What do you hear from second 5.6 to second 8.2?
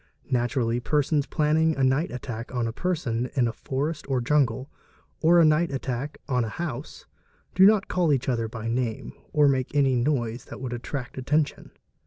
attack on a house, do not call to